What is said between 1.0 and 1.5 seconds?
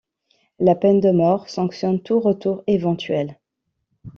mort